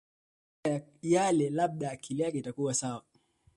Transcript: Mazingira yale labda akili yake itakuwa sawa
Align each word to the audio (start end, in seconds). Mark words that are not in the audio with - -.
Mazingira 0.63 0.87
yale 1.03 1.49
labda 1.49 1.91
akili 1.91 2.21
yake 2.23 2.37
itakuwa 2.37 2.73
sawa 2.73 3.03